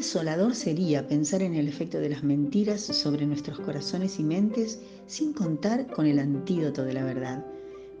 [0.00, 5.34] desolador sería pensar en el efecto de las mentiras sobre nuestros corazones y mentes sin
[5.34, 7.44] contar con el antídoto de la verdad.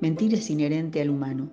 [0.00, 1.50] Mentir es inherente al humano.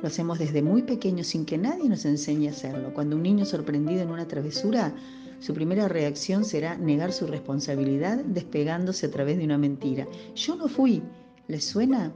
[0.00, 2.94] Lo hacemos desde muy pequeño sin que nadie nos enseñe a hacerlo.
[2.94, 4.94] Cuando un niño sorprendido en una travesura,
[5.40, 10.06] su primera reacción será negar su responsabilidad despegándose a través de una mentira.
[10.36, 11.02] Yo no fui.
[11.48, 12.12] ¿Les suena?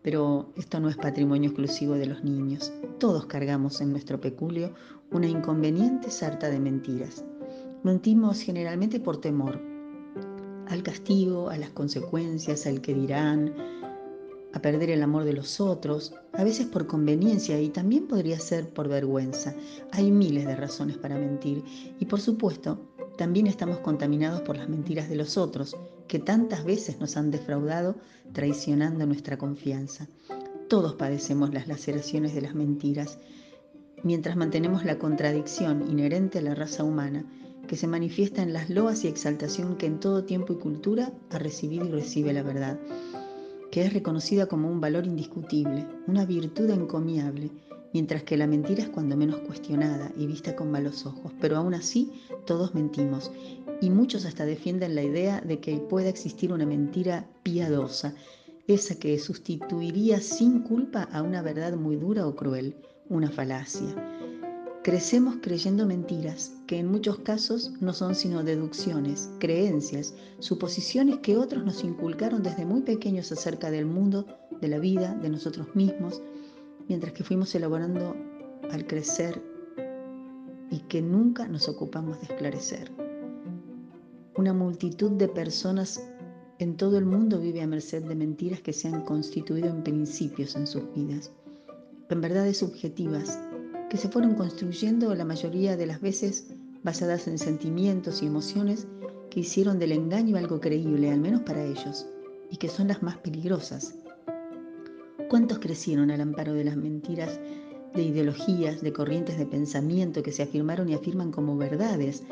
[0.00, 2.72] Pero esto no es patrimonio exclusivo de los niños.
[3.00, 4.72] Todos cargamos en nuestro peculio
[5.10, 7.24] una inconveniente sarta de mentiras.
[7.82, 9.60] Mentimos generalmente por temor
[10.68, 13.54] al castigo, a las consecuencias, al que dirán,
[14.52, 18.68] a perder el amor de los otros, a veces por conveniencia y también podría ser
[18.70, 19.54] por vergüenza.
[19.92, 21.62] Hay miles de razones para mentir
[22.00, 22.80] y por supuesto
[23.16, 25.76] también estamos contaminados por las mentiras de los otros,
[26.06, 27.96] que tantas veces nos han defraudado
[28.32, 30.06] traicionando nuestra confianza.
[30.68, 33.18] Todos padecemos las laceraciones de las mentiras,
[34.02, 37.24] mientras mantenemos la contradicción inherente a la raza humana,
[37.66, 41.38] que se manifiesta en las loas y exaltación que en todo tiempo y cultura ha
[41.38, 42.78] recibido y recibe la verdad,
[43.70, 47.50] que es reconocida como un valor indiscutible, una virtud encomiable,
[47.92, 51.32] mientras que la mentira es cuando menos cuestionada y vista con malos ojos.
[51.40, 52.12] Pero aún así,
[52.44, 53.32] todos mentimos,
[53.80, 58.14] y muchos hasta defienden la idea de que pueda existir una mentira piadosa,
[58.66, 62.76] esa que sustituiría sin culpa a una verdad muy dura o cruel,
[63.08, 63.94] una falacia.
[64.82, 71.64] Crecemos creyendo mentiras, que en muchos casos no son sino deducciones, creencias, suposiciones que otros
[71.64, 74.26] nos inculcaron desde muy pequeños acerca del mundo,
[74.60, 76.22] de la vida, de nosotros mismos,
[76.88, 78.14] mientras que fuimos elaborando
[78.70, 79.42] al crecer
[80.70, 82.92] y que nunca nos ocupamos de esclarecer.
[84.36, 86.00] Una multitud de personas
[86.58, 90.56] en todo el mundo vive a merced de mentiras que se han constituido en principios
[90.56, 91.32] en sus vidas,
[92.08, 93.38] en verdades subjetivas
[93.90, 96.48] que se fueron construyendo la mayoría de las veces
[96.82, 98.86] basadas en sentimientos y emociones
[99.30, 102.06] que hicieron del engaño algo creíble, al menos para ellos,
[102.50, 103.94] y que son las más peligrosas,
[105.28, 107.40] ¿Cuántos crecieron al amparo de las mentiras,
[107.94, 112.22] de ideologías, de corrientes de pensamiento que se afirmaron y afirman como verdades?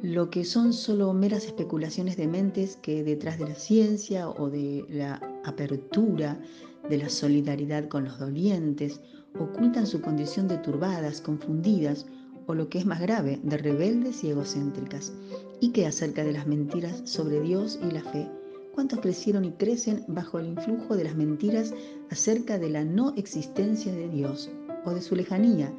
[0.00, 4.86] Lo que son solo meras especulaciones de mentes que detrás de la ciencia o de
[4.88, 6.40] la apertura,
[6.88, 9.00] de la solidaridad con los dolientes,
[9.38, 12.06] ocultan su condición de turbadas, confundidas
[12.46, 15.12] o lo que es más grave, de rebeldes y egocéntricas,
[15.60, 18.28] y que acerca de las mentiras sobre Dios y la fe
[18.74, 21.72] cuántos crecieron y crecen bajo el influjo de las mentiras
[22.10, 24.50] acerca de la no existencia de Dios
[24.84, 25.72] o de su lejanía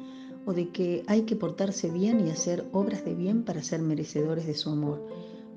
[0.46, 4.46] o de que hay que portarse bien y hacer obras de bien para ser merecedores
[4.46, 5.06] de su amor.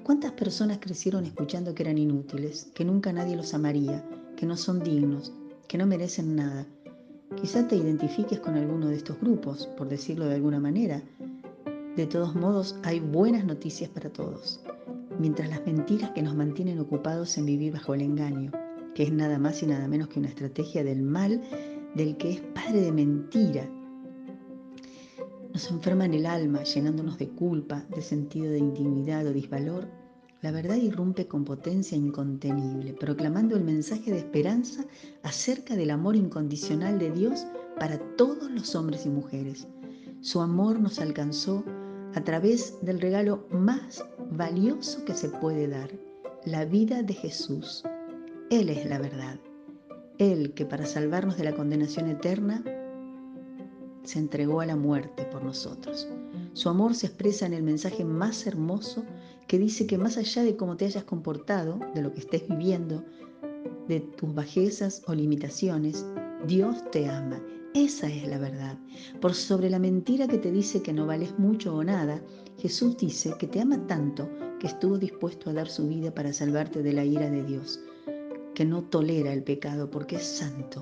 [0.03, 4.03] ¿Cuántas personas crecieron escuchando que eran inútiles, que nunca nadie los amaría,
[4.35, 5.31] que no son dignos,
[5.69, 6.65] que no merecen nada?
[7.39, 11.01] Quizá te identifiques con alguno de estos grupos, por decirlo de alguna manera.
[11.95, 14.59] De todos modos, hay buenas noticias para todos
[15.19, 18.51] mientras las mentiras que nos mantienen ocupados en vivir bajo el engaño,
[18.95, 21.41] que es nada más y nada menos que una estrategia del mal
[21.93, 23.69] del que es padre de mentira,
[25.53, 29.87] nos enferman el alma llenándonos de culpa, de sentido de indignidad o disvalor,
[30.41, 34.85] la verdad irrumpe con potencia incontenible, proclamando el mensaje de esperanza
[35.23, 37.45] acerca del amor incondicional de Dios
[37.77, 39.67] para todos los hombres y mujeres.
[40.21, 41.63] Su amor nos alcanzó
[42.15, 45.89] a través del regalo más valioso que se puede dar,
[46.45, 47.83] la vida de Jesús.
[48.49, 49.39] Él es la verdad.
[50.17, 52.63] Él que para salvarnos de la condenación eterna
[54.03, 56.07] se entregó a la muerte por nosotros.
[56.53, 59.03] Su amor se expresa en el mensaje más hermoso
[59.49, 63.03] que dice que más allá de cómo te hayas comportado, de lo que estés viviendo,
[63.89, 66.05] de tus bajezas o limitaciones,
[66.47, 67.43] Dios te ama
[67.73, 68.77] esa es la verdad.
[69.21, 72.21] Por sobre la mentira que te dice que no vales mucho o nada,
[72.57, 74.27] Jesús dice que te ama tanto
[74.59, 77.79] que estuvo dispuesto a dar su vida para salvarte de la ira de Dios,
[78.55, 80.81] que no tolera el pecado porque es santo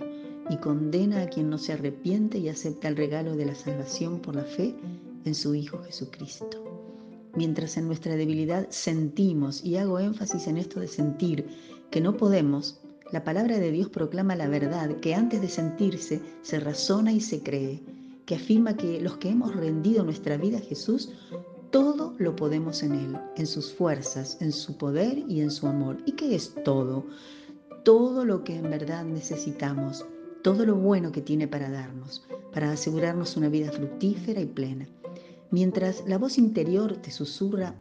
[0.49, 4.35] y condena a quien no se arrepiente y acepta el regalo de la salvación por
[4.35, 4.73] la fe
[5.25, 6.56] en su Hijo Jesucristo.
[7.37, 11.45] Mientras en nuestra debilidad sentimos, y hago énfasis en esto de sentir,
[11.91, 12.81] que no podemos,
[13.11, 17.43] la palabra de Dios proclama la verdad que antes de sentirse se razona y se
[17.43, 17.83] cree,
[18.25, 21.11] que afirma que los que hemos rendido nuestra vida a Jesús,
[21.69, 25.97] todo lo podemos en Él, en sus fuerzas, en su poder y en su amor.
[26.07, 27.05] ¿Y qué es todo?
[27.83, 30.03] Todo lo que en verdad necesitamos,
[30.41, 34.87] todo lo bueno que tiene para darnos, para asegurarnos una vida fructífera y plena.
[35.51, 37.75] Mientras la voz interior te susurra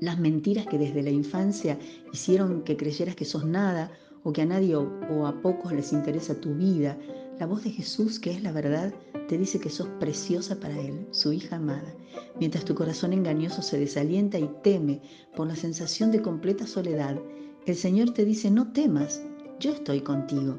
[0.00, 1.78] las mentiras que desde la infancia
[2.12, 3.90] hicieron que creyeras que sos nada
[4.24, 6.98] o que a nadie o, a pocos les interesa tu vida,
[7.38, 8.92] La voz de Jesús, que es la verdad,
[9.26, 11.94] te dice que sos preciosa para Él, su hija amada,
[12.38, 15.00] mientras tu corazón engañoso se desalienta y teme
[15.34, 17.18] por la sensación de completa soledad.
[17.66, 19.22] El Señor te dice, no temas,
[19.58, 20.58] yo estoy contigo.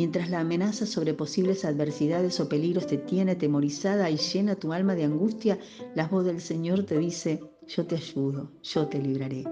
[0.00, 4.94] Mientras la amenaza sobre posibles adversidades o peligros te tiene temorizada y llena tu alma
[4.94, 5.58] de angustia,
[5.94, 7.38] la voz del Señor te dice,
[7.68, 9.44] yo te ayudo, yo te libraré.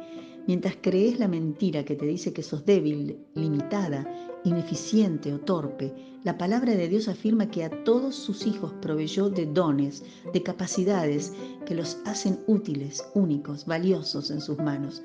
[0.47, 4.11] Mientras crees la mentira que te dice que sos débil, limitada,
[4.45, 5.93] ineficiente o torpe,
[6.25, 10.03] la palabra de Dios afirma que a todos sus hijos proveyó de dones,
[10.33, 11.35] de capacidades
[11.67, 15.03] que los hacen útiles, únicos, valiosos en sus manos.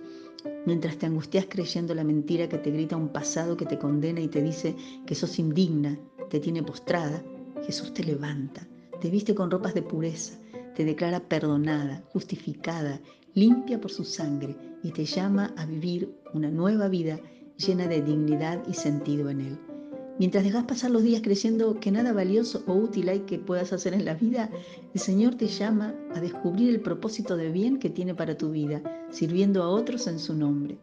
[0.66, 4.28] Mientras te angustias creyendo la mentira que te grita un pasado que te condena y
[4.28, 4.75] te dice
[5.06, 5.98] que sos indigna,
[6.30, 7.24] te tiene postrada,
[7.66, 8.68] Jesús te levanta,
[9.01, 10.40] te viste con ropas de pureza,
[10.75, 13.00] te declara perdonada, justificada,
[13.34, 17.19] limpia por su sangre y te llama a vivir una nueva vida
[17.57, 19.73] llena de dignidad y sentido en Él.
[20.19, 23.95] Mientras dejas pasar los días creyendo que nada valioso o útil hay que puedas hacer
[23.95, 24.51] en la vida,
[24.94, 28.83] el Señor te llama a descubrir el propósito de bien que tiene para tu vida,
[29.10, 30.77] sirviendo a otros en su nombre.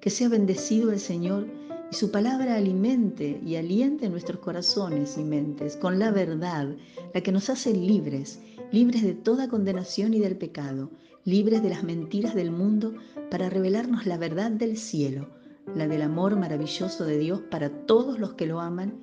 [0.00, 1.48] Que sea bendecido el Señor
[1.90, 6.76] y su palabra alimente y aliente nuestros corazones y mentes con la verdad,
[7.12, 8.40] la que nos hace libres,
[8.70, 10.90] libres de toda condenación y del pecado,
[11.24, 12.94] libres de las mentiras del mundo
[13.32, 15.28] para revelarnos la verdad del cielo,
[15.74, 18.94] la del amor maravilloso de Dios para todos los que lo aman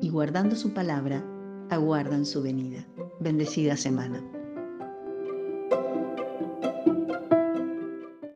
[0.00, 1.24] y guardando su palabra,
[1.70, 2.86] aguardan su venida.
[3.20, 4.37] Bendecida semana.